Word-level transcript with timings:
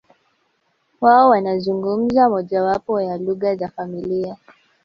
Wao 1.01 1.29
wanazungumza 1.29 2.29
mojawapo 2.29 3.01
ya 3.01 3.17
lugha 3.17 3.55
za 3.55 3.67
familia 3.69 4.37